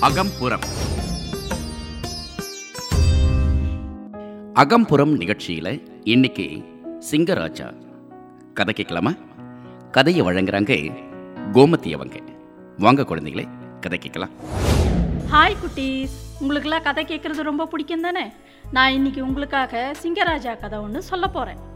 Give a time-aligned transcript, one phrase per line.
[0.00, 0.60] அகம்புறம்.
[4.54, 6.64] அகம்புறம் நிகழ்ச்சியில் இன்னைக்கு
[7.10, 7.74] சிங்கராஜா.
[8.54, 9.12] கதை கேட்கலாமா?
[9.90, 10.92] கதையை வழங்குறாங்க
[11.52, 12.16] கோமதி அவங்க.
[12.78, 13.48] வாங்க குழந்தைகளே
[13.80, 14.30] கதை கேட்கலாம்.
[15.32, 16.10] ஹாய் குட்டீஸ்.
[16.40, 18.32] உங்களுக்கெல்லாம் கதை கேட்குறது ரொம்ப பிடிக்கும் தானே
[18.72, 21.67] நான் இன்னைக்கு உங்களுக்காக சிங்கராஜா கதை ஒன்று சொல்ல போகிறேன்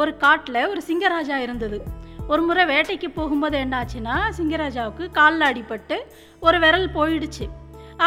[0.00, 1.78] ஒரு காட்டில் ஒரு சிங்கராஜா இருந்தது.
[2.32, 5.96] ஒரு முறை வேட்டைக்கு போகும்போது என்னாச்சுன்னா சிங்கராஜாவுக்கு காலில் அடிபட்டு
[6.46, 7.44] ஒரு விரல் போயிடுச்சு.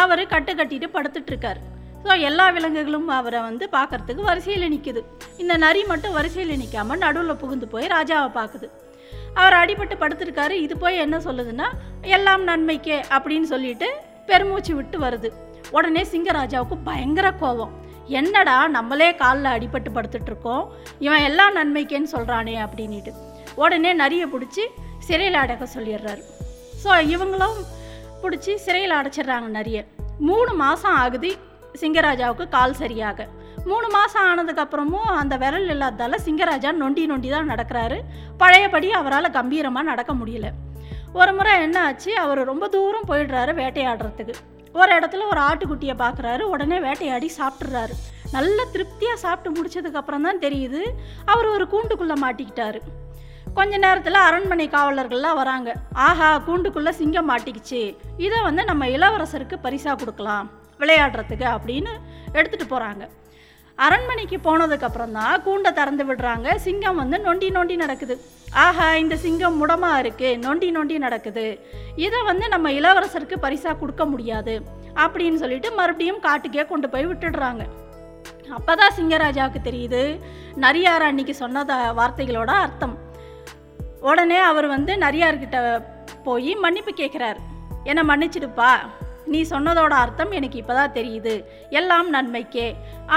[0.02, 1.60] அவர் கட்டு கட்டிட்டு படுத்துட்ருக்கார்
[2.04, 5.02] ஸோ எல்லா விலங்குகளும் அவரை வந்து பார்க்கறதுக்கு வரிசையில் நிற்குது
[5.42, 8.68] இந்த நரி மட்டும் வரிசையில் நிற்காம நடுவில் புகுந்து போய் ராஜாவை பார்க்குது.
[9.42, 10.56] அவர் அடிபட்டு படுத்திருக்காரு.
[10.66, 11.68] இது போய் என்ன சொல்லுதுன்னா
[12.16, 13.90] எல்லாம் நன்மைக்கே அப்படின்னு சொல்லிட்டு
[14.30, 15.30] பெருமூச்சு விட்டு வருது.
[15.78, 17.74] உடனே சிங்கராஜாவுக்கு பயங்கர கோபம்.
[18.20, 20.64] என்னடா நம்மளே காலில் அடிபட்டு படுத்துட்டு இருக்கோம்?
[21.06, 23.12] இவன் எல்லாம் நன்மைக்கேன்னு சொல்கிறானே அப்படின்ட்டு
[23.64, 24.64] உடனே நரியை பிடிச்சி
[25.08, 26.22] சிறையில் அடக்க சொல்லிடுறாரு.
[26.84, 27.58] ஸோ இவங்களும்
[28.24, 29.80] பிடிச்சி சிறையில் அடைச்சிடுறாங்க நிறைய
[30.30, 31.32] மூணு மாதம் ஆகுது
[31.82, 33.28] சிங்கராஜாவுக்கு கால் சரியாக.
[33.70, 37.98] மூணு மாதம் ஆனதுக்கப்புறமும் அந்த விரல் இல்லாததால் சிங்கராஜா நொண்டி நொண்டி தான் நடக்கிறாரு.
[38.38, 40.50] பழையபடி அவரால் கம்பீரமாக நடக்க முடியல.
[41.20, 42.12] ஒரு முறை என்ன ஆச்சு?
[42.24, 44.36] அவர் ரொம்ப தூரம் போயிடுறாரு வேட்டையாடுறதுக்கு.
[44.80, 46.44] ஒரு இடத்துல ஒரு ஆட்டுக்குட்டியை பார்க்குறாரு.
[46.54, 47.96] உடனே வேட்டையாடி சாப்பிட்றாரு
[48.36, 50.82] நல்ல திருப்தியாக சாப்பிட்டு முடிச்சதுக்கப்புறம் தான் தெரியுது
[51.34, 52.80] அவர் ஒரு கூண்டுக்குள்ளே மாட்டிக்கிட்டாரு.
[53.58, 55.70] கொஞ்ச நேரத்தில் அரண்மனை காவலர்கள்லாம் வராங்க.
[56.08, 57.82] ஆஹா கூண்டுக்குள்ளே சிங்கம் மாட்டிக்கிச்சு.
[58.26, 60.50] இதை வந்து நம்ம இளவரசருக்கு பரிசாக கொடுக்கலாம்
[60.82, 61.94] விளையாடுறதுக்கு அப்படின்னு
[62.38, 63.06] எடுத்துகிட்டு போகிறாங்க
[63.86, 66.56] அரண்மனைக்கு போனதுக்கப்புறம் தான் கூண்டை திறந்து விடுறாங்க.
[66.66, 68.16] சிங்கம் வந்து நொண்டி நொண்டி நடக்குது.
[68.64, 70.30] ஆஹா இந்த சிங்கம் முடமா இருக்கு.
[70.46, 71.46] நொண்டி நொண்டி நடக்குது.
[71.96, 74.56] இதை வந்து நம்ம இளவரசருக்கு பரிசாக கொடுக்க முடியாது.
[75.04, 77.64] அப்படின்னு சொல்லிட்டு மறுபடியும் காட்டுக்கே கொண்டு போய் விட்டுடுறாங்க.
[78.58, 80.04] அப்பதான் சிங்கராஜாவுக்கு தெரியுது.
[80.56, 82.96] நரியார் அன்னைக்கு சொன்னத வார்த்தைகளோட அர்த்தம்.
[84.02, 85.58] உடனே அவர் வந்து நரியார்கிட்ட
[86.24, 87.42] போய் மன்னிப்பு கேட்குறாரு
[87.84, 88.72] என்னை மன்னிச்சிடுப்பா?
[89.34, 91.34] நீ சொன்னதோட அர்த்தம் எனக்கு இப்போதான் தெரியுது.
[91.80, 92.68] எல்லாம் நன்மைக்கே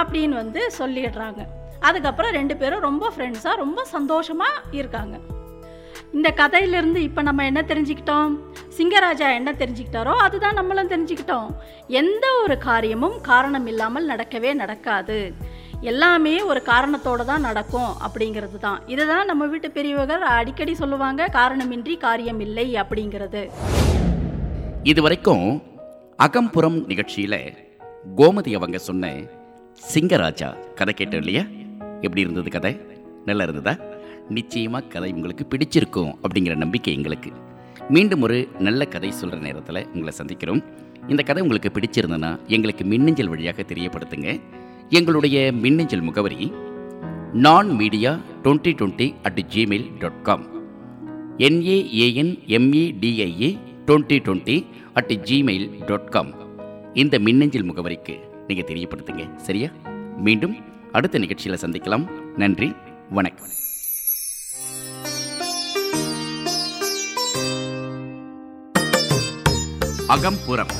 [0.00, 1.42] அப்படின்னு வந்து சொல்லிடுறாங்க.
[1.88, 5.16] அதுக்கப்புறம் ரெண்டு பேரும் ரொம்ப ஃப்ரெண்ட்ஸாக ரொம்ப சந்தோஷமாக இருக்காங்க.
[6.16, 8.32] இந்த கதையிலிருந்து இப்போ நம்ம என்ன தெரிஞ்சுக்கிட்டோம்?
[8.76, 11.48] சிங்கராஜா என்ன தெரிஞ்சுக்கிட்டாரோ அதுதான் நம்மளும் தெரிஞ்சுக்கிட்டோம்.
[12.02, 15.18] எந்த ஒரு காரியமும் காரணம் இல்லாமல் நடக்கவே நடக்காது.
[15.90, 18.78] எல்லாமே ஒரு காரணத்தோடு தான் நடக்கும் அப்படிங்கிறது தான்.
[18.86, 23.42] இதுதான் நம்ம வீட்டு பெரியவர்கள் அடிக்கடி சொல்லுவாங்க காரணமின்றி காரியம் இல்லை அப்படிங்கிறது.
[24.82, 25.46] இதுவரைக்கும்
[26.16, 27.54] அகம்புறம் நிகழ்ச்சியில்
[28.16, 29.12] கோமதி அவங்க சொன்ன
[29.94, 31.42] சிங்கராஜா கதை கேட்டோம் இல்லையா?
[32.00, 32.80] எப்படி இருந்தது கதை?
[33.24, 33.84] நல்லா இருந்ததா?
[34.28, 37.30] நிச்சயமாக கதை உங்களுக்கு பிடிச்சிருக்கும் அப்படிங்கிற நம்பிக்கை எங்களுக்கு.
[37.88, 40.64] மீண்டும் ஒரு நல்ல கதை சொல்கிற நேரத்தில் உங்களை சந்திக்கிறோம்.
[41.08, 44.40] இந்த கதை உங்களுக்கு பிடிச்சிருந்ததுன்னா எங்களுக்கு மின்னஞ்சல் வழியாக தெரியப்படுத்துங்க.
[44.88, 46.52] எங்களுடைய மின்னஞ்சல் முகவரி
[47.32, 50.46] Naan media twenty twenty at Gmail dot com
[51.38, 53.56] N A A N M E D I A
[53.86, 56.30] twenty twenty at Gmail dot com
[56.94, 58.14] இந்த மின்னஞ்சல் முகவரிக்கு
[58.46, 59.68] நீங்கள் தெரியப்படுத்துங்க சரியா?
[60.16, 60.56] மீண்டும்
[60.92, 62.06] அடுத்த நிகழ்ச்சியில் சந்திக்கலாம்.
[62.36, 62.72] நன்றி
[63.10, 63.48] வணக்கம்.
[70.06, 70.72] அகம்புறம்.